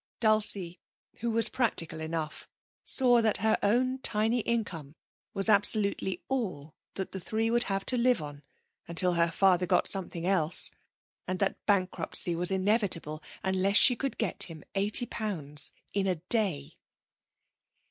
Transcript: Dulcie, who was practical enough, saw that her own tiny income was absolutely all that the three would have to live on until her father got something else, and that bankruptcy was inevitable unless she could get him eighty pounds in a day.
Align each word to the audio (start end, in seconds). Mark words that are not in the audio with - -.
Dulcie, 0.19 0.79
who 1.17 1.29
was 1.29 1.47
practical 1.47 2.01
enough, 2.01 2.49
saw 2.83 3.21
that 3.21 3.37
her 3.45 3.55
own 3.61 3.99
tiny 3.99 4.39
income 4.39 4.95
was 5.35 5.47
absolutely 5.47 6.23
all 6.27 6.73
that 6.95 7.11
the 7.11 7.19
three 7.19 7.51
would 7.51 7.61
have 7.65 7.85
to 7.85 7.97
live 7.99 8.19
on 8.19 8.41
until 8.87 9.13
her 9.13 9.29
father 9.29 9.67
got 9.67 9.85
something 9.85 10.25
else, 10.25 10.71
and 11.27 11.37
that 11.37 11.63
bankruptcy 11.67 12.35
was 12.35 12.49
inevitable 12.49 13.21
unless 13.43 13.77
she 13.77 13.95
could 13.95 14.17
get 14.17 14.41
him 14.41 14.63
eighty 14.73 15.05
pounds 15.05 15.71
in 15.93 16.07
a 16.07 16.15
day. 16.15 16.77